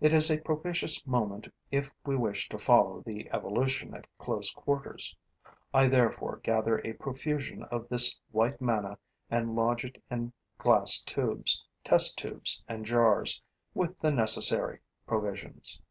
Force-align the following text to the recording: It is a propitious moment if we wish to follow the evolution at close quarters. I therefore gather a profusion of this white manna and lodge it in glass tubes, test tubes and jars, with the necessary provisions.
It 0.00 0.12
is 0.12 0.30
a 0.30 0.40
propitious 0.40 1.04
moment 1.08 1.48
if 1.72 1.90
we 2.04 2.14
wish 2.14 2.48
to 2.50 2.56
follow 2.56 3.02
the 3.04 3.28
evolution 3.32 3.94
at 3.94 4.06
close 4.16 4.52
quarters. 4.52 5.16
I 5.74 5.88
therefore 5.88 6.36
gather 6.44 6.78
a 6.84 6.92
profusion 6.92 7.64
of 7.64 7.88
this 7.88 8.20
white 8.30 8.60
manna 8.60 8.96
and 9.28 9.56
lodge 9.56 9.84
it 9.84 10.00
in 10.08 10.32
glass 10.56 11.02
tubes, 11.02 11.64
test 11.82 12.16
tubes 12.16 12.62
and 12.68 12.86
jars, 12.86 13.42
with 13.74 13.96
the 13.96 14.12
necessary 14.12 14.78
provisions. 15.04 15.82